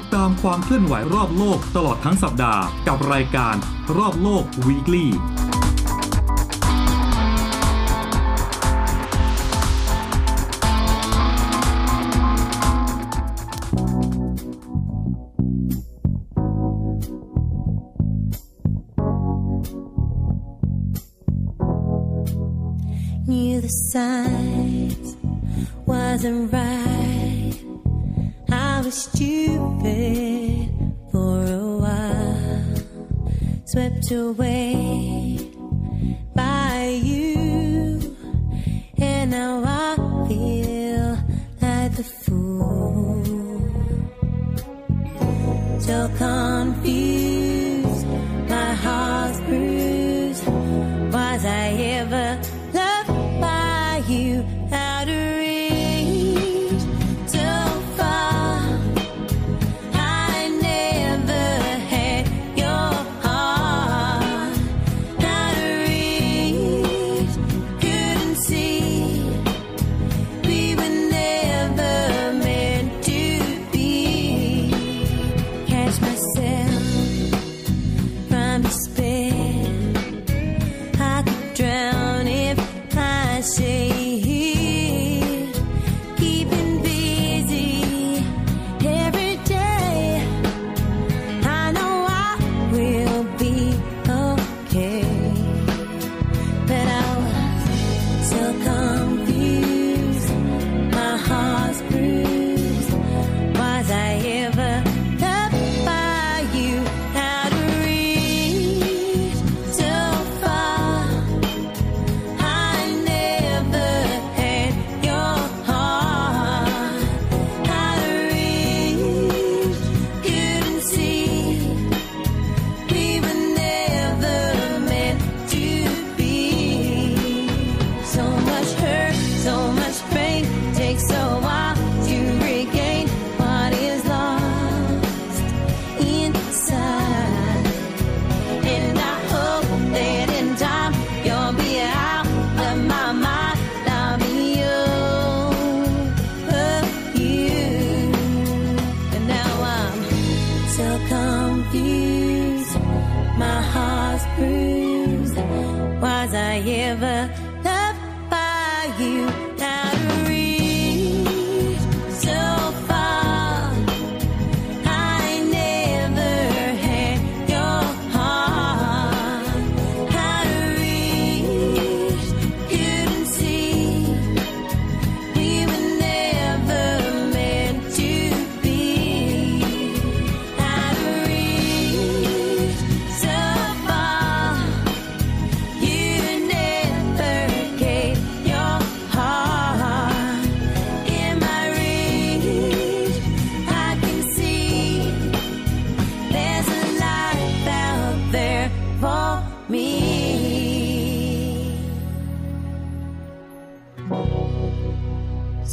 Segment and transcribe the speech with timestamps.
[0.00, 3.54] ดตามความเคลื่อนไหวรอบโลกตลอดทั้งสัปดาห์ กับรายการ
[3.96, 5.08] รอบโลก Weekly
[23.26, 25.08] knew the signs
[25.86, 26.89] wasn't right.
[28.80, 30.70] I was stupid
[31.12, 32.76] for a while,
[33.66, 35.52] swept away
[36.34, 38.16] by you,
[38.96, 40.89] and now I feel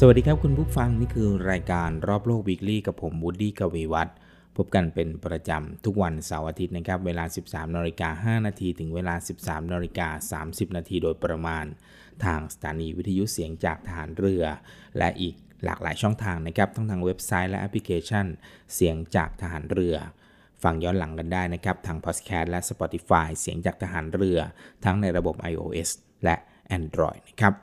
[0.02, 4.16] สวัสดีครับคุณผู้ฟังนี่คือรายการรอบโลก weekly กับผมวูดดี้กวีวัฒน์
[4.58, 11.66] พบกันเป็นประจำทุกวันเสาร์อาทิตย์นะครับ เวลา 13นาฬิกา5นาทีถึงเวลา 13นาฬิกา30นาทีโดยประมาณ
[12.26, 14.44] ทางสถานีวิทยุเสียงจากทหารเรือ
[14.98, 18.26] และอีกหลากหลายช่องทางนะครับทั้งทางเว็บไซต์และแอปพลิเคชัน
[18.76, 19.96] เสียงจากทหารเรือ
[20.64, 24.40] ฟังย้อนหลังกันได้นะครับ ทางพอดแคสต์และ Spotify เสียงจากทหารเรือ
[24.86, 25.90] ทั้งในระบบ iOS
[26.24, 26.36] และ
[26.78, 27.54] Android นะครับ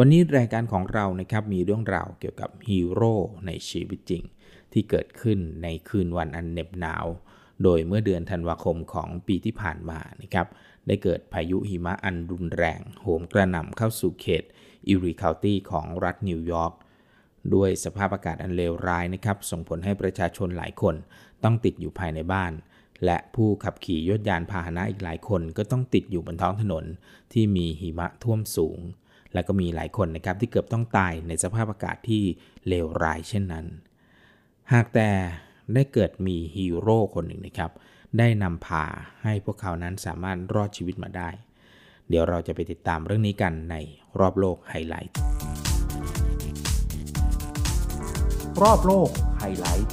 [0.00, 3.14] วันนี้รายการของเรานะครับมีเรื่องราวเกี่ยวกับฮีโร่
[3.46, 4.22] ในชีวิตจริง
[4.72, 7.06] ที่เกิดขึ้นในคืนวันอันเหน็บหนาว
[7.62, 10.46] โดยเมื่อเดือนธันวาคมของปีที่ผ่านมานะครับ
[10.86, 14.44] ได้เกิดพายุหิมะอันรุนแรงโหมกระหน่ำเข้าสู่เขต
[14.88, 16.72] อิริคาวตี้ของรัฐนิวยอร์ก
[17.54, 20.94] ด้วยสภาพอากาศอันเลวร้ายนะครับส่งผลให้ประชาชนหลายคน
[21.44, 22.52] ต้องติดอยู่ภายในบ้าน
[23.04, 26.84] และผู้ขับขี่ยถยานพาหนะอีกหลายคนก็ต้องติดอยู่บนท้องถนน
[27.32, 28.80] ที่มีหิมะท่วมสูง
[29.34, 32.22] และก็มีหลายคนนะครับที่เกือบต้องตายในสภาพอากาศที่
[32.68, 33.66] เลวร้ายเช่นนั้น
[34.72, 35.10] หากแต่
[35.74, 37.70] ได้เกิดมีฮีโร่คนหนึ่งนะครับ
[38.18, 38.84] ได้นำพา
[39.22, 41.30] ให้พวกเขานั้นสามารถรอดชีวิตมาได้
[42.08, 43.76] เดี๋ยวเราจะไปติดตามเรื่องนี้กันใน
[44.20, 45.14] รอบโลกไฮไลท์
[48.62, 49.90] รอบโลกไฮไลท์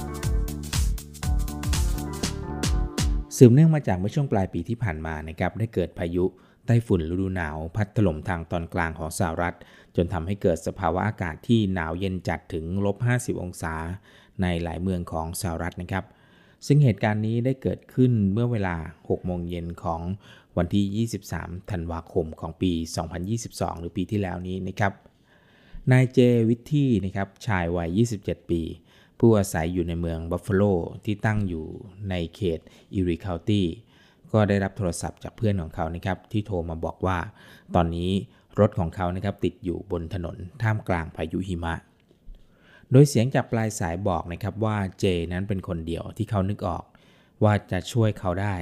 [3.36, 6.24] สืบเนื่องมาจากเมื่อช่วงปลายปีที่ผ่านมานะครับได้เกิดพายุ
[6.66, 9.56] ไต้ฝุ่นฤดูหนาวพัดถล่มทางตอนกลางของสหรัฐ
[9.96, 13.74] จนทำให้เกิดสภาวะอากาศที่หนาวเย็นจัดถึงลบ 50 องศา
[14.42, 16.04] ในหลายเมืองของสหรัฐนะครับ
[16.66, 20.00] ซึ่งเหตุการณ์นี้ได้เกิดขึ้นเมื่อเวลา 6 โมงเย็นของ
[20.56, 22.72] วันที่ 23 ธันวาคมของปี
[23.26, 24.92] 2022 หรือปีที่แล้วนี้นะครับ
[25.92, 26.18] นายเจ
[26.48, 28.62] วิทที่นะครับชายวัย 27 ปี
[29.18, 30.62] ผู้อาศัยอยู่ในเมืองบัฟฟาโล
[31.04, 31.66] ที่ตั้งอยู่
[32.10, 32.60] ในเขต
[32.94, 33.66] อิริคาวตี้
[34.36, 37.18] ก็ได้รับโทรศัพท์จากเพื่อนของเขานะครับที่โทรมาบอกว่า
[37.74, 38.10] ตอนนี้
[38.60, 41.74] รถของเขานะครับติดอยู่บนถนนท่ามกลางพายุหิมะ
[42.90, 46.84] โดยเสียงจากปลายสายบอกนะครับว่าเจนั้นเป็นคนเดียวที่เขานึกออก
[47.44, 48.56] ว่าจะช่วยเขาได้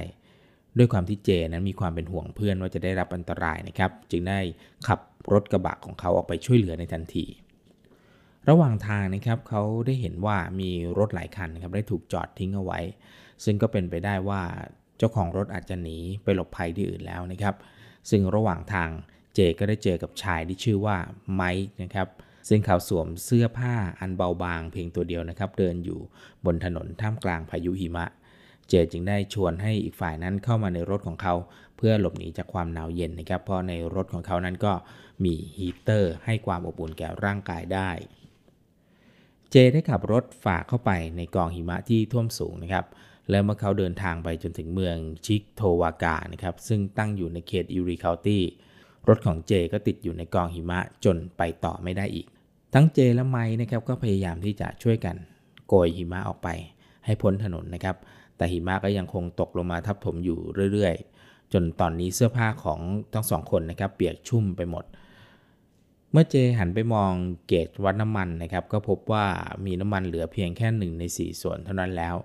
[0.77, 4.39] ด้วยความที่เจนั้นมีความเป็นห่วงเพื่อนว่าจะได้รับอันตรายนะครับ จึงได้
[4.87, 4.99] ขับ
[5.33, 7.25] รถกระบะของเขาออกไปช่วยเหลือในทันที
[8.49, 12.79] ระหว่างทางนะครับเขาได้เห็นว่ามีรถหลายคันนะครับได้ถูกจอดทิ้งเอาไว้
[13.43, 14.41] ซึ่งก็เป็นไปได้ว่า
[14.97, 17.55] เจ้าของรถอาจจะหนีไปหลบภัยที่อื่นแล้วนะครับ
[18.09, 18.89] ซึ่งระหว่างทาง
[19.33, 20.97] เจก็ได้เจอกับชายที่ชื่อว่า
[21.33, 22.07] ไมค์นะครับ
[22.49, 25.99] ซึ่งเขาสวมเสื้อผ้าอันเบาบางเพียงตัวเดียวนะครับ เดินอยู่
[26.45, 28.05] บนถนนท่ามกลางพายุหิมะ
[28.69, 31.33] เจจึงได้ชวนให้อีกฝ่ายนั้นเข้ามาในรถของเขา
[31.77, 34.73] เพื่อหลบหนีจากความหนาวเย็นนะครับ เพราะในรถของเขานั้นก็
[35.23, 37.91] มีฮีเตอร์ให้ความอบอุ่นแก่ร่างกายได้
[39.51, 42.85] เจได้ขับรถฝ่าเข้าไปในกองหิมะที่ท่วมสูงนะครับ
[43.29, 48.43] แล้วเมื่อเขาเดินทางไปจนถึงเมืองชิกโทวากานะครับซึ่งตั้งอยู่ในเขตอิริคาวตี้
[49.07, 52.27] รถของเจก็ติดอยู่ในกองหิมะจนไปต่อไม่ได้อีก
[52.73, 55.15] ทั้งเจและไม้นะครับก็พยายามที่จะช่วยกัน
[55.67, 56.49] โกยหิมะออกไป
[57.05, 57.95] ให้พ้นถนนนะครับ
[58.37, 60.39] แต่หิมะก็ยังคงตกลงมาทับถมอยู่
[60.73, 62.79] เรื่อยๆ จนตอนนี้เสื้อผ้าของ
[63.13, 67.11] ทั้งสองคนนะครับเปียกชุ่มไปหมดเมื่อเจหันไปมอง
[67.47, 69.25] เกจวัดน้ำมันนะครับ ก็พบว่า
[69.65, 72.15] มีน้ำมันเหลือเพียงแค่หนึ่งใน 4 ส่วนเท่านั้นแล้ว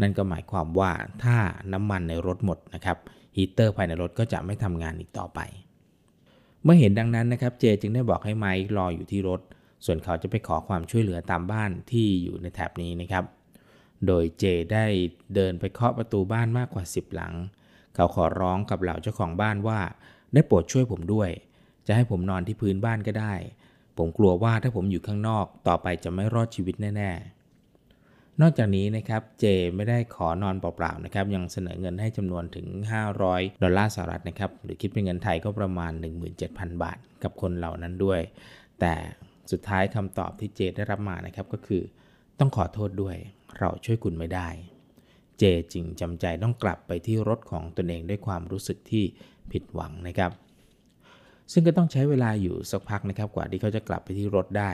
[0.00, 0.92] นั่นก็หมายความว่า
[1.24, 1.36] ถ้า
[1.72, 2.98] น้ำมันในรถหมดนะครับ
[3.36, 5.40] ฮีเตอร์ภายในรถก็จะไม่ทำงานอีกต่อไป
[6.62, 9.40] เมื่อเห็นดังนั้นนะครับเจจึงได้บอกให้ไมค์รออยู่ที่รถ
[9.84, 13.24] ส่วนเขาจะไปขอความช่วยเหลือตามบ้านที่อยู่ในแถบนี้นะครับ
[14.06, 14.86] โดยเจได้
[15.34, 17.34] เดินไปเคาะประตูบ้านมากกว่า 10 หลัง
[17.94, 19.80] เขาขอร้องกับเหล่าเจ้าของบ้านว่า
[20.34, 21.30] ได้โปรดช่วยผมด้วย
[21.90, 23.34] จะให้ผมนอนที่พื้นบ้านก็ได้
[23.98, 29.44] ผมกลัวว่าถ้าผมอยู่ข้างนอกต่อไปจะไม่รอดชีวิตแน่ๆ นอกจากนี้นะครับเจ
[29.76, 32.66] ไม่ได้ขอนอนเปล่าๆนะครับยังเสนอเงินให้จำนวนถึง
[33.14, 35.92] 500 ดอลลาร์สหรัฐนะครับหรือคิดเป็นเงินไทยก็ประมาณ
[36.36, 38.20] 17,000 บาท กับคนเหล่านั้นด้วย
[38.80, 38.94] แต่
[39.50, 41.82] สุดท้ายคำตอบที่เจได้รับมานะครับก็คือ
[42.38, 43.16] ต้องขอโทษด้วย
[43.58, 44.48] เราช่วยคุณไม่ได้
[45.38, 45.42] เจ
[45.72, 49.04] จึงจำใจต้องกลับไปที่รถของตนเองด้วยความรู้สึกที่
[49.52, 50.30] ผิดหวังนะครับ
[51.52, 54.72] ซึ่งก็ต้องใช้เวลาอยู่สักพักนะครับกว่าที่เขาจะกลับไปที่รถได้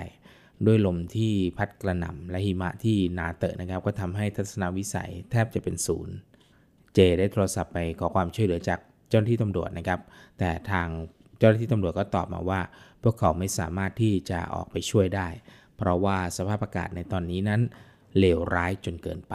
[0.66, 6.14] ด้วยลมที่พัดกระหน่ำและหิมะที่หนาเตอะนะครับ ก็ทำให้ทัศนวิสัยแทบจะเป็นศูนย์
[6.94, 10.00] เจได้โทรศัพท์ไปขอความช่วยเหลือจากเจ้าหน้าที่ตำรวจนะครับ
[10.38, 10.88] แต่ทาง
[11.38, 12.60] เจ้าหน้าที่ตำรวจก็ตอบมาว่า
[13.02, 15.28] พวกเขาไม่สามารถที่จะออกไปช่วยได้
[15.76, 17.60] เพราะว่าสภาพอากาศในตอนนี้นั้น
[18.18, 19.34] เลวร้ายจนเกินไป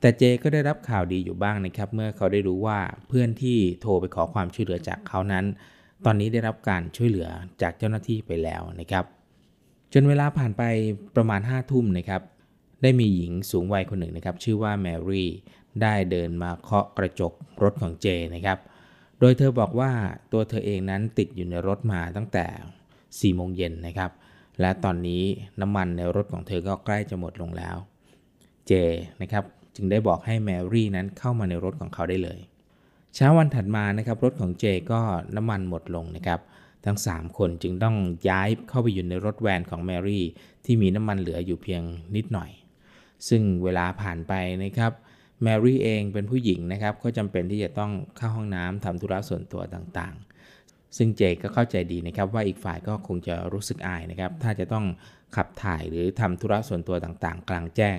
[0.00, 5.44] แต่เจก็ได้รับข่าวดีอยู่บ้างนะครับ เมื่อเขาได้รู้ว่าเพื่อนที่โทรไปขอความช่วยเหลือจากเขานั้น
[6.04, 7.28] ตอนนี้ได้รับการช่วยเหลือ
[7.62, 9.04] จากเจ้าหน้าที่ไปแล้วนะครับ
[9.92, 10.62] จนเวลาผ่านไป
[11.16, 12.22] ประมาณ5้าทุ่มนะครับ
[12.82, 15.28] ได้มีหญิงสูงวัยคนหนึ่งนะครับ ชื่อว่าแมรี่
[15.82, 17.32] ได้เดินมาเคาะกระจก
[17.62, 18.58] รถของเจนะครับ
[19.20, 19.92] โดยเธอบอกว่า
[20.32, 22.46] ตัวเธอเองนั้นติดอยู่ในรถมาตั้งแต่
[23.32, 24.10] 4โมงเย็นนะครับ
[24.60, 25.22] และตอนนี้
[25.60, 27.76] น้ำมันในรถของเธอก็ใกล้จะหมดลงแล้ว
[28.66, 28.72] เจ
[29.22, 29.44] นะครับ
[29.76, 32.38] จึงได้บอกให้แมรี่นั้นเข้ามาในรถของเขาได้เลย
[33.14, 35.00] เช้าวันถัดมานะครับรถของเจก็
[35.36, 36.40] น้ำมันหมดลงนะครับ
[36.84, 37.96] ทั้ง 3 คนจึงต้อง
[38.28, 40.24] ย้ายเข้าไปอยู่ในรถแวนของแมรี่
[40.64, 41.82] ที่มีน้ำมันเหลืออยู่เพียง
[42.16, 42.50] นิดหน่อย
[43.28, 44.32] ซึ่งเวลาผ่านไป
[44.64, 44.92] นะครับ
[45.42, 54.84] แมรี่เองเป็นผู้หญิงนะครับก็จำเป็นที่จะต้องเข้าห้องน้ำทำธุระส่วนตัวต่างๆ ซึ่งเจก็เข้าใจดีนะครับว่าอีกฝ่ายก็คงจะรู้สึกอายนะครับถ้าจะต้อง
[55.36, 57.98] ขับถ่ายหรือทำธุระส่วนตัวต่างๆ กลางแจ้ง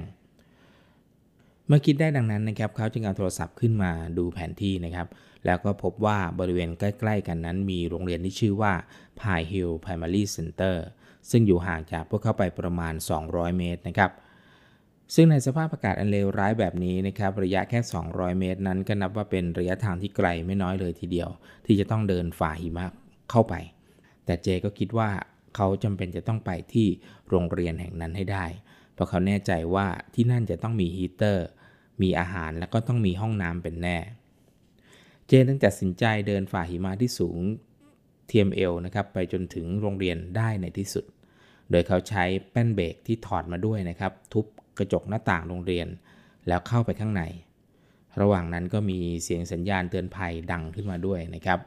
[1.67, 5.07] เมื่อคิดได้ดังนั้นนะครับเขาจึงเอาโทรศัพท์ขึ้นมาดูแผนที่นะครับ
[5.45, 8.74] แล้วก็พบว่าบริเวณใกล้ ๆ กันนั้นมีโรงเรียนที่ชื่อว่า
[9.19, 10.75] Pine Hill Primary Center
[11.29, 12.93] ซึ่งอยู่ห่างจากพวกเขาไปประมาณ
[13.25, 14.12] 200 เมตรนะครับ
[15.15, 17.79] ซึ่งในสภาพอากาศอันเลวร้ายแบบนี้นะครับ ระยะแค่
[18.10, 21.29] 200 เมตรนั้นก็นับว่าเป็นระยะทางที่ไกลไม่น้อยเลยทีเดียว
[21.65, 22.86] ที่จะต้องเดินฝ่าหิมะ
[23.31, 23.53] เข้าไป
[24.25, 25.10] แต่เจก็คิดว่า
[25.55, 26.88] เขาจำเป็นจะต้องไปที่
[27.29, 28.45] โรงเรียนแห่งนั้นให้ได้
[28.96, 31.48] เพราะเขาแน่ใจว่าที่นั่นจะต้องมีฮีเตอร์
[32.02, 33.98] มีอาหารแล้วก็ต้องมีห้องน้ำเป็นแน่
[35.28, 37.40] เจนตัดสินใจเดินฝ่าหิมะที่สูง
[38.28, 41.06] เทียมเอวนะครับไปจนถึงโรงเรียนได้ในที่สุด
[41.72, 44.46] โดยเขาใช้แป้นเบรกที่ถอดมาด้วยนะครับ ทุบ
[44.78, 45.88] กระจกหน้าต่างโรงเรียน
[46.48, 47.24] แล้วเข้าไปข้างใน
[48.22, 51.60] ระหว่างนั้นก็มีเสียงสัญญาณเตือนภัยดังขึ้นมาด้วยนะครับ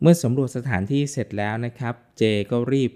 [0.00, 2.92] เมื่อสำรวจสถานที่เสร็จแล้วนะครับ เจก็รีบ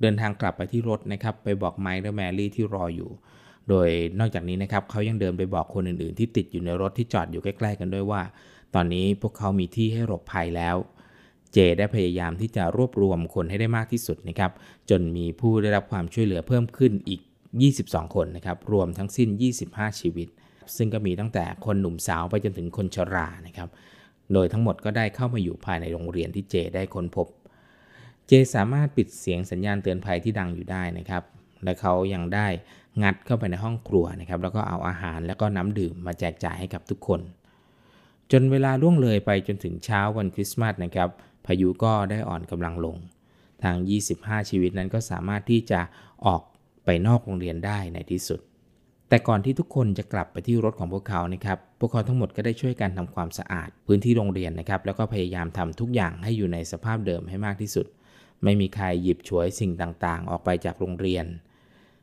[0.00, 3.10] เดินทางกลับไปที่รถนะครับไปบอกไมค์และแมรี่ที่รออยู่
[3.68, 3.88] โดย
[4.18, 8.22] นอกจากนี้นะครับเขายังเดินไปบอกคนอื่นๆ ที่ติดอยู่ในรถที่จอดอยู่ใกล้ๆกันด้วยว่า
[8.74, 10.76] ตอนนี้พวกเขามีที่ให้หลบภัยแล้ว
[11.52, 14.52] เจได้พยายามที่จะรวบรวมคนให้ได้มากที่สุดนะครับ
[14.90, 17.20] จนมีผู้ได้รับความช่วยเหลือเพิ่มขึ้นอีก
[17.68, 19.28] 22 คนนะครับรวมทั้งสิ้น
[19.64, 20.28] 25 ชีวิต
[20.76, 23.68] ซึ่งก็มีตั้งแต่คนหนุ่มสาวไปจนถึงคนชรานะครับ
[24.32, 27.26] โดยทั้งหมดก็ได้เข้ามาอยู่ภายในโรงเรียนที่เจได้ค้นพบ
[28.28, 31.22] เจสามารถปิดเสียงสัญญาณเตือนภัยที่ดังอยู่ได้นะครับ
[31.64, 32.46] และเขายังได้
[33.02, 37.20] งัดเข้าไปในห้องครัวนะครับ แล้วก็เอาอาหารแล้วก็น้ำดื่มมาแจกจ่ายให้กับทุกคน
[38.32, 41.08] จนเวลาล่วงเลยไปจนถึงเช้าวันคริสต์มาสนะครับ
[41.46, 42.96] พายุก็ได้อ่อนกำลังลง
[43.62, 43.76] ทาง
[44.14, 45.80] 25 ชีวิตนั้นก็สามารถที่จะ
[46.26, 46.42] ออก
[46.84, 48.40] ไปนอกโรงเรียนได้ในที่สุด
[49.08, 57.86] แต่ก่อนที่ทุกคนจะกลับไปที่รถของพวกเขานะครับ พวกเขาทั้งหมดก็ได้ช่วยกันทำความสะอาด พื้นที่โรงเรียนนะครับ แล้วก็พยายามทำทุกอย่างให้อยู่ในสภาพเดิมให้มากที่สุด
[58.44, 61.26] ไม่มีใครหยิบฉวยสิ่งต่างๆ ออกไปจากโรงเรียน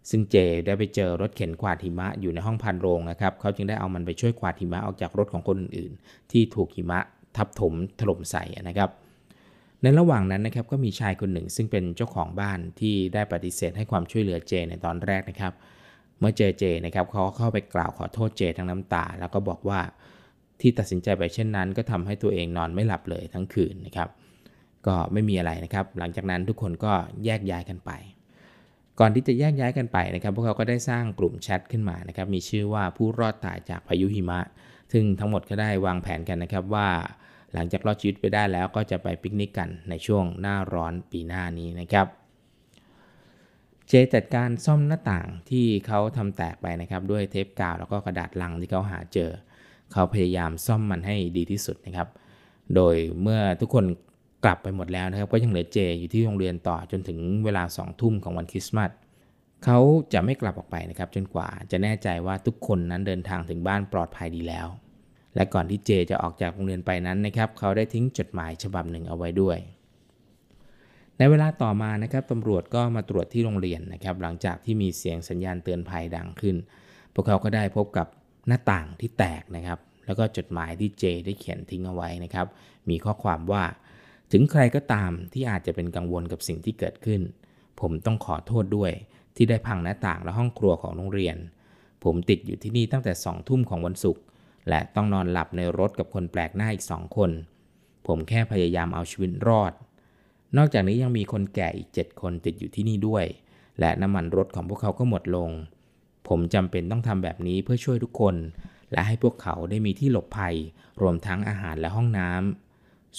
[0.09, 6.99] ซึ่งเจได้ไปเจอรถเข็นกวาดหิมะอยู่ในห้องพันโรงนะครับ เขาจึงได้เอามันไปช่วยกวาดหิมะออกจากรถของคนอื่นๆ ที่ถูกหิมะ
[7.37, 8.89] ทับถมถล่มใส่นะครับ
[9.81, 15.53] ในระหว่างนั้นนะครับก็มีชายคนหนึ่งซึ่งเป็นเจ้าของบ้านที่ได้ปฏิเสธให้ความช่วยเหลือเจในตอนแรกนะครับ
[16.19, 19.79] เมื่อเจอเจนะครับเขาเข้าไปกล่าวขอโทษเจทั้งน้ำตา แล้วก็บอกว่า
[20.61, 24.09] ที่ตัดสินใจไปเช่นนั้น ก็ทำให้ตัวเองนอนไม่หลับเลยทั้งคืนนะครับ
[24.87, 26.93] ก็ไม่มีอะไรนะครับ หลังจากนั้นทุกคนก็
[27.25, 27.91] แยกย้ายกันไป
[28.99, 34.39] ก่อนที่จะแยกย้ายกันไปนะครับ พวกเขาก็ได้สร้างกลุ่มแชทขึ้นมานะครับ มีชื่อว่าผู้รอดตายจากพายุหิมะ
[34.91, 36.89] ซึ่งทั้งหมดก็ได้วางแผนกันนะครับว่า
[37.53, 42.07] หลังจากรอดชีวิตไปได้แล้วก็จะไปปิกนิกกันในช่วงหน้าร้อนปีหน้านี้นะครับ
[43.87, 49.31] เจจัดการซ่อมหน้าต่างที่เขาทำแตกไปนะครับ ด้วยเทปกาวแล้วก็กระดาษลังที่เขาหาเจอ
[49.91, 52.07] เขาพยายามซ่อมมันให้ดีที่สุดนะครับ
[52.75, 53.85] โดยเมื่อทุกคน
[54.43, 58.91] กลับไปหมดแล้วนะครับ ก็ยังเหลือเจอยู่ที่โรงเรียนต่อจนถึงเวลาสองทุ่มของวันคริสต์มาส
[59.65, 59.79] เขา
[60.13, 64.67] จะไม่กลับออกไปนะครับ จนกว่าจะแน่ใจว่าทุกคนนั้นเดินทางถึงบ้านปลอดภัยดีแล้ว
[65.35, 69.57] และก่อนที่เจจะออกจากโรงเรียนไปนั้นนะครับ เขาได้ทิ้งจดหมายฉบับหนึ่งเอาไว้ด้วย
[71.17, 76.55] ในเวลาต่อมานะครับตำรวจก็มาตรวจที่โรงเรียนนะครับ หลังจากที่มีเสียงสัญญาณเตือนภัยดังขึ้น
[77.13, 78.07] พวกเขาก็ได้พบกับ
[78.47, 82.47] หน้าต่างที่แตกนะครับ แล้วก็จดหมายที่เจได้เขียนทิ้งเอาไว้นะครับ
[82.89, 83.63] มีข้อความว่า
[84.31, 87.21] ถึงใครก็ตามที่อาจจะเป็นกังวลกับสิ่งที่เกิดขึ้น
[87.81, 88.91] ผมต้องขอโทษด้วย
[89.35, 91.37] ที่ได้พังหน้าต่างและห้องครัวของโรงเรียน
[92.03, 94.23] ผมติดอยู่ที่นี่ตั้งแต่สองทุ่มของวันศุกร์
[94.69, 97.31] และต้องนอนหลับในรถกับคนแปลกหน้าอีกสองคน
[98.07, 99.73] ผมแค่พยายามเอาชีวิตรอด
[100.57, 103.25] นอกจากนี้ยังมีคนแก่อีก7คนติดอยู่ที่นี่ด้วย
[103.79, 105.49] และน้ำมันรถของพวกเขาก็หมดลง
[106.27, 108.35] ผมจำเป็นต้องทำแบบนี้เพื่อช่วยทุกคน
[108.91, 110.55] และให้พวกเขาได้มีที่หลบภัย
[111.01, 112.64] รวมทั้งอาหารและห้องน้ำ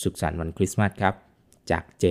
[0.02, 1.14] สุขสันต์วันคริสต์มาสครับ
[1.70, 2.04] จากเจ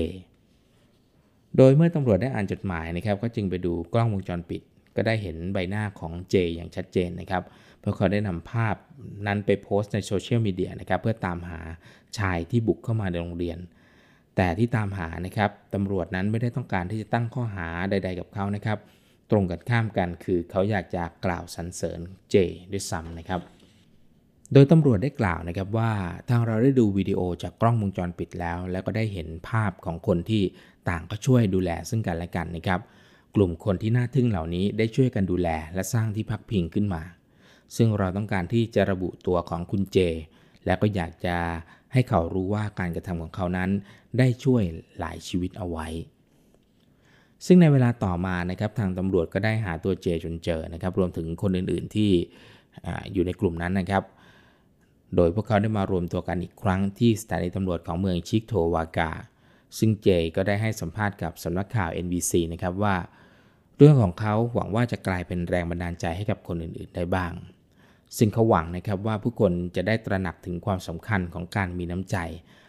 [1.58, 4.62] โดยเมื่อตำรวจได้อ่านจดหมายนะครับ ก็จึงไปดูกล้องวงจรปิด
[4.96, 7.44] ก็ได้เห็นใบหน้าของเจอย่างชัดเจนนะครับ
[7.80, 8.76] เพราะเขาได้นำภาพ
[9.28, 11.62] นั้นไปโพสต์ในโซเชียลมีเดียนะครับ เพื่อตามหา
[12.18, 13.58] ชายที่บุกเข้ามาในโรงเรียน
[14.36, 18.78] แต่ที่ตามหานะครับตำรวจนั้นไม่ได้ต้องการที่จะตั้งข้อหาใด ๆ กับเขานะครับ
[19.32, 22.00] ตรงกันข้ามกันคือเขาอยากจะกล่าวสรรเสริญ
[22.32, 22.36] เจ
[22.72, 23.42] ด้วยซ้ำนะครับ
[24.54, 25.92] โดยตำรวจได้กล่าวนะครับว่า
[26.30, 30.44] ทางเราได้ดูวิดีโอจากกล้องวงจรปิดแล้ว แล้วก็ได้เห็นภาพของคนที่
[30.90, 32.80] ต่างก็ช่วยดูแลซึ่งกันและกันนะครับ
[33.36, 37.04] กลุ่มคนที่น่าทึ่งเหล่านี้ได้ช่วยกันดูแลและสร้างที่พักพิงขึ้นมา
[37.76, 39.98] ซึ่งเราต้องการที่จะระบุตัวของคุณเจ
[40.66, 41.38] และก็อยากจะ
[41.94, 43.70] ให้เขารู้ว่าการกระทำของเขานั้น
[44.18, 44.62] ได้ช่วย
[45.00, 45.88] หลายชีวิตเอาไว้
[47.46, 52.12] ซึ่งในเวลาต่อมานะครับทางตำรวจก็ได้หาตัวเจจนเจอนะครับ รวมถึงคนอื่น ๆที่
[52.86, 54.04] ออยู่ในกลุ่มนั้นนะครับ
[55.16, 59.12] โดยพวกเขาได้มารวมตัวกันอีกครั้งที่สถานีตำรวจของเมืองชิกโทวากา
[59.78, 62.96] ซึ่งเจก็ได้ให้สัมภาษณ์กับสำนักข่าว NBC นะครับว่า
[63.78, 67.34] เรื่องของเขาหวังว่าจะกลายเป็นแรงบันดาลใจให้กับคนอื่นๆได้บ้าง
[68.18, 72.18] ซึ่งเขาหวังนะครับว่าผู้คนจะได้ตระหนักถึงความสำคัญของการมีน้ำใจ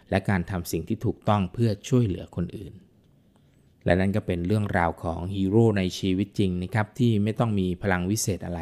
[0.09, 2.73] และการทำสิ่งที่ถูกต้องเพื่อช่วยเหลือคนอื่น
[3.85, 8.61] และนั่นก็เป็นเรื่องราวของฮีโร่ในชีวิตจริงนะครับที่ไม่ต้องมีพลังวิเศษอะไร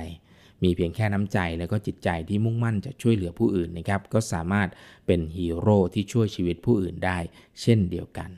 [0.64, 4.70] มีเพียงแค่น้ำใจและก็จิตใจที่มุ่งมั่นจะช่วยเหลือผู้อื่นนะครับก็สามารถ
[5.06, 7.18] เป็นฮีโร่ที่ช่วยชีวิตผู้อื่นได้
[7.62, 8.30] เช่นเดียวกัน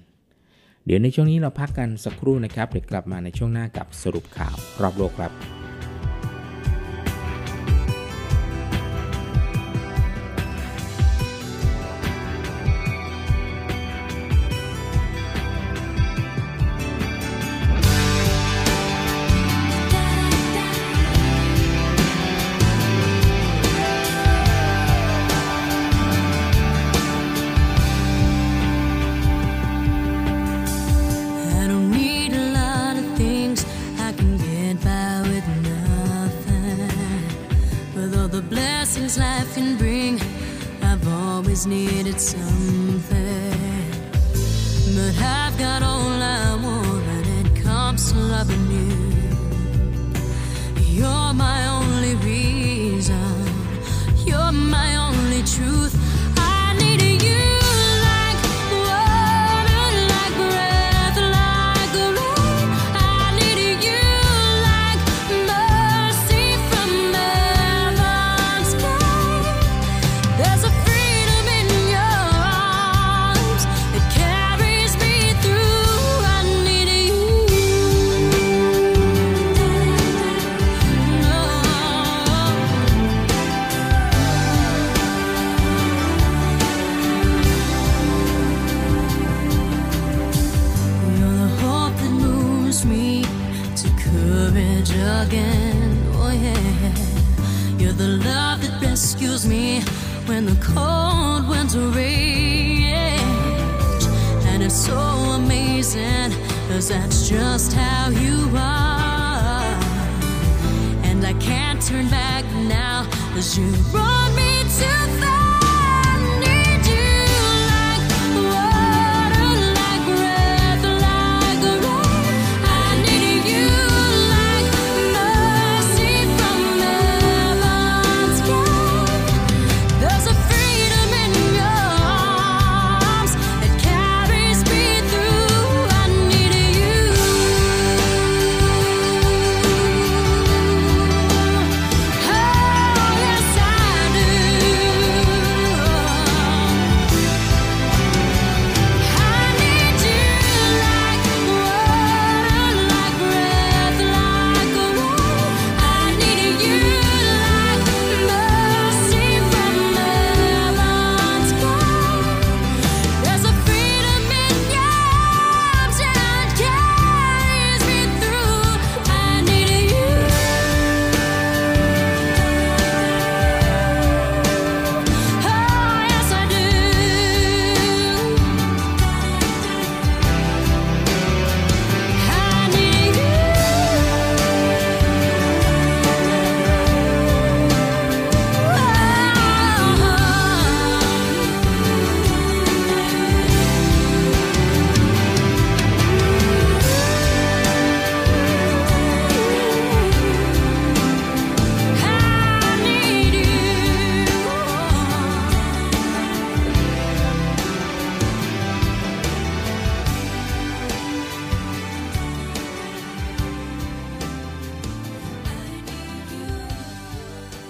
[0.86, 5.57] เดี๋ยวในช่วงนี้เราพักกันสักครู่นะครับเดี๋ยวกลับมาในช่วงหน้ากับสรุปข่าวรอบโลกครับ
[55.56, 56.07] truth.
[104.68, 106.34] It's so amazing,
[106.68, 109.64] cause that's just how you are.
[111.06, 115.37] And I can't turn back now, cause you brought me too far.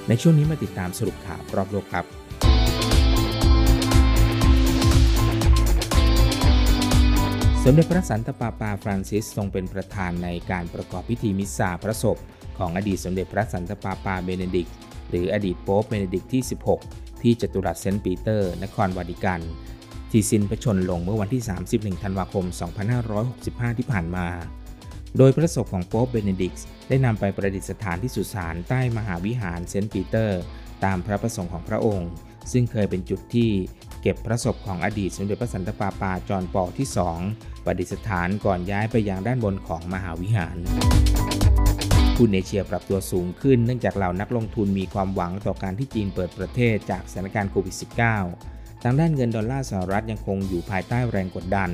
[0.07, 2.05] ในช่วงนี้มาติดตามสรุปข่าวรอบโลกครับ
[7.63, 12.17] สมเด็จพระสันตะปาปาฟรานซิสทรงเป็นประธานในการประกอบพิธีมิสซาพระศพ
[12.57, 14.73] ของอดีตสมเด็จพระสันตะปาปาเบเนดิกต์
[15.09, 16.41] หรืออดีตโป๊ปเบเนดิกต์ที่
[16.81, 19.41] 16 ที่จัตุรัสเซนต์ปีเตอร์ นครวาติกัน
[20.11, 21.43] ที่สิ้นพระชนม์ลงเมื่อวันที่
[21.73, 22.45] 31 ธันวาคม
[23.11, 24.27] 2565 ที่ผ่านมา
[25.17, 30.39] โดยพระศพของโป๊ปเบเนดิกต์ได้นำไปประดิษฐานที่สุสานใต้มหาวิหารเซนต์ปีเตอร์
[30.85, 32.09] ตามพระประสงค์ของพระองค์
[32.51, 33.49] ซึ่งเคยเป็นจุดที่
[34.01, 36.87] เก็บพระศพของอดีตสมเด็จพระสันตะปาปาจอห์นปอลที่
[37.25, 40.57] 2ประดิษฐานก่อนย้ายไปยังด้านบนของมหาวิหาร
[42.15, 47.75] หุ้นเอเชียปรับตัวสูงขึ้นเนื่องจากเหล่านักลงทุนมีความหวังต่อการที่จีนเปิดประเทศจากสถานการณ์โควิด
[48.29, 51.69] -19 ทางด้านเงินดอลลาร์สหรัฐยังคงอยู่ภายใต้แรงกดดัน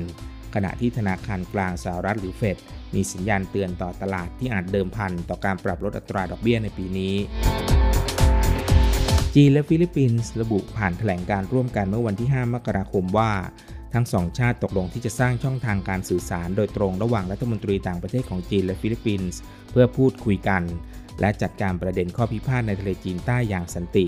[0.54, 2.56] ขณะที่ธนาคารกลางสหรัฐหรือเฟด
[2.94, 7.14] มีสัญญาณเตือนต่อตลาดที่อาจเดิมพันต่อการปรับลดอัตราดอกเบี้ยในปีนี้
[9.34, 13.32] จีนและฟิลิปปินส์ระบุผ่านแถลงการร่วมกันเมื่อวันที่ 5 มกราคมว่า
[13.94, 19.38] ทั้งสองชาติตกลงที่จะสร้างช่องทางการสื่อสารโดยตรงระหว่างรัฐมนตรีต่างประเทศของจีนและฟิลิปปินส์
[19.70, 20.62] เพื่อพูดคุยกัน
[21.20, 24.06] และจัดการประเด็นข้อพิพาทในทะเลจีนใต้อย่างสันติ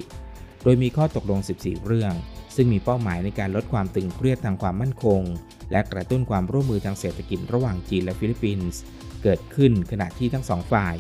[0.63, 2.13] โดยมีข้อตกลง 14 เรื่อง
[2.57, 5.23] ซึ่งมีเป้าหมายในการลดความตึงเครียดทางความมั่นคง
[5.71, 8.81] และกระตุ้นความร่วมมือทางเศรษฐกิจระหว่างจีนและฟิลิปปินส์
[9.23, 10.97] เกิดขึ้นขณะที่ทั้งสองฝ่าย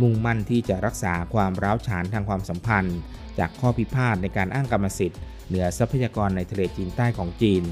[0.00, 2.98] มุ่งมั่นที่จะรักษาความร้าวฉานทางความสัมพันธ์
[3.38, 7.64] จากข้อพิพาทในการอ้างกรรมสิทธิ์ เหนือทรัพยากรในทะเลจีนใต้ของจีน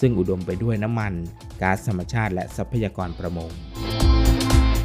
[0.00, 1.12] ซึ่งอุดมไปด้วยน้ำมัน
[1.60, 3.50] ก๊าซธรรมชาติและทรัพยากรประมง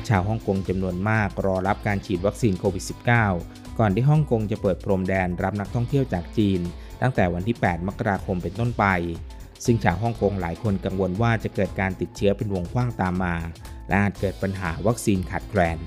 [0.07, 2.83] ชาวฮ่องกงจำนวนมากรอรับการฉีดวัคซีนโควิด
[3.29, 6.59] -19 ก่อนที่ฮ่องกงจะเปิดพรมแดนรับนักท่องเที่ยวจากจีน
[7.01, 8.85] ตั้งแต่วันที่ 8 มกราคมเป็นต้นไป
[9.65, 13.35] ซึ่งชาวฮ่องกงหลายคนกังวลว่าจะเกิดการติดเชื้อเป็นวงกว้างตามมา
[13.87, 15.77] และอาจเกิดปัญหาวัคซีนขาดแคลน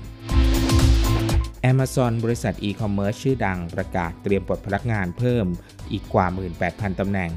[1.71, 5.45] Amazon บริษัทอีคอมเมิร์ซชื่อดังประกาศเตรียมปลดพนักงานเพิ่ม
[5.91, 6.27] อีกกว่า
[6.63, 7.31] 18,000 ตำแหน่ง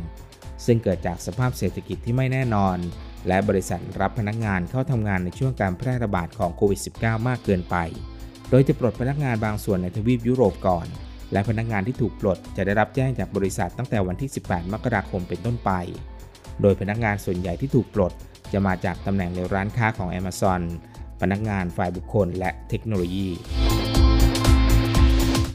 [0.67, 2.77] ซึ่งเกิดจากสภาพเศรษฐกิจที่ไม่แน่นอน
[3.29, 7.77] และบริษัทรับพนักงานเข้าทำงานในช่วงการแพร่ระบาดของโควิด -19 มากเกินไป
[8.51, 10.87] โดยจะปลดพนักงานบางส่วนในทวีปยุโรปก่อน
[11.33, 15.71] และพนักงานที่ถูกปลดจะได้รับแจ้งจากบริษัทตั้งแต่วันที่ 18 มกราคมเป็นต้นไป
[16.63, 18.13] โดยพนักงานส่วนใหญ่ที่ถูกปลด
[18.53, 20.61] จะมาจากตำแหน่งในร้านค้าของ Amazon
[21.21, 23.29] พนักงานฝ่ายบุคคลและเทคโนโลยี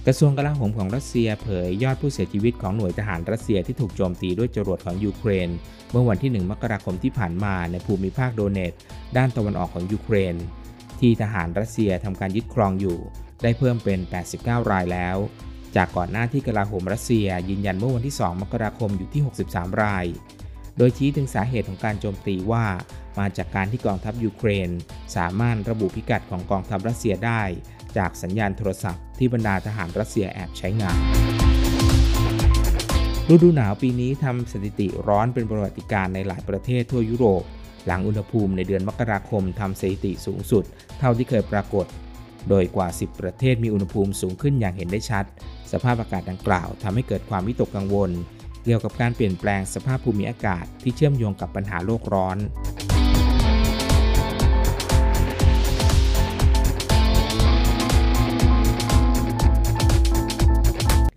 [0.07, 5.49] กระทรวงกลาโหมของรัสเซียเผยยอดผู้เสียชีวิตของหน่วยทหารรัสเซียที่ถูกโจมตีด้วยจรวดของยูเครน
[5.91, 8.73] เมื่อวันที่ 1 มกราคมที่ผ่านมาในภูมิภาคโดเนต
[9.17, 10.35] ด้านตะวันออกของยูเครน
[10.99, 12.97] ที่ทหารรัสเซียทำการยึดครองอยู่
[13.43, 13.99] ได้เพิ่มเป็น
[14.35, 15.17] 89 รายแล้ว
[15.75, 20.05] จากก่อนหน้าที่กลาโหมรัสเซียยืนยันเมื่อวันที่ 2 มกราคมอยู่ที่ 63 ราย
[20.77, 22.65] โดยชี้ถึงสาเหตุของการโจมตีว่า
[23.19, 24.69] มาจากการที่กองทัพยูเครน
[25.15, 27.41] สามารถระบุพิกัดของกองทัพรัสเซียได้
[27.97, 30.97] จากสัญญาณโทรศัพท์ที่บรรดาทหารรัสเซียแอบใช้งาน
[33.33, 37.43] ฤดูหนาวปีนี้ทำสถิติร้อนเป็นประวัติการในหลายประเทศทั่วยุโรป
[37.85, 40.63] หลังอุณหภูมิในเดือนมกราคมทำสถิติสูงสุด
[40.99, 41.85] เท่าที่เคยปรากฏ
[42.49, 45.25] โดยกว่า 10 ประเทศมีอุณหภูมิสูงขึ้นอย่างเห็นได้ชัด
[45.71, 48.11] สภาพอากาศดังกล่าวทำให้เกิดความวิตกกังวล
[48.65, 52.37] เกี่ยวกับการเปลี่ยนแปลงสภาพภูมิอากาศที่เชื่อมโยงกับปัญหาโลกร้อน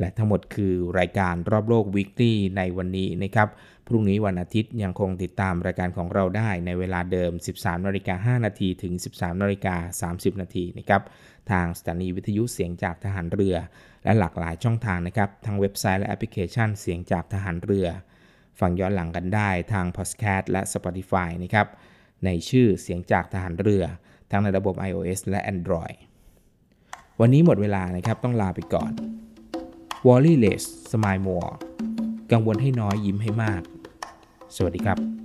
[0.01, 2.23] และทั้งหมดคือรายการรอบโลกวิกฤต
[2.57, 3.49] ในวันนี้นะครับ
[3.87, 11.03] พรุ่งนี้วันอาทิตย์ยังคงติดตามรายการของเราได้ในเวลาเดิม 13นาฬิกา5นาทีถึง 13นาฬิกา30นาทีนะครับ
[11.51, 13.57] ทางสถานีวิทยุเสียงจากทหารเรือ
[14.05, 17.87] และหลากหลายช่องทางนะครับทั้งเว็บไซต์และแอปพลิเคชันเสียงจากทหารเรือ
[18.61, 21.67] ฟังย้อนหลังกันได้ทาง Podcast และ Spotify นะครับ
[22.25, 23.85] ในชื่อเสียงจากทหารเรือ
[24.31, 25.97] ทั้งในระบบ iOS และ Android
[27.21, 28.93] วันนี้หมดเวลานะครับต้องลาไปก่อน
[30.07, 31.45] วอลลี่เลสสมายมัว
[32.33, 33.63] กังวลให้น้อยยิ้มให้มาก
[34.57, 35.16] สวัสดีครับ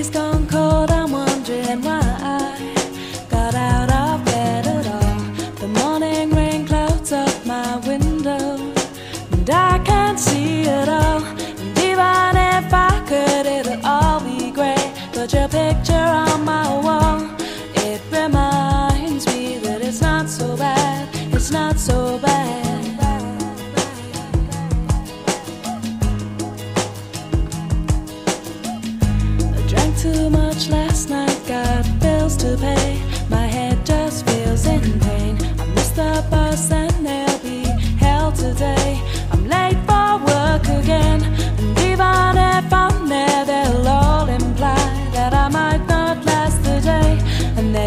[0.00, 0.29] is gone.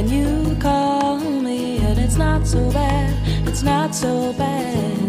[0.03, 5.02] when you call me, and it's not so bad, it's not so bad.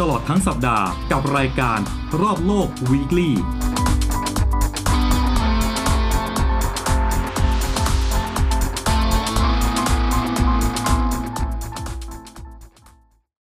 [0.00, 1.78] ตลอดทั้งสัปดาห์กับรายการ
[2.20, 3.30] รอบโลก Weekly